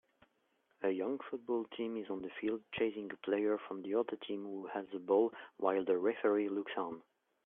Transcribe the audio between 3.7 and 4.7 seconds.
the other team who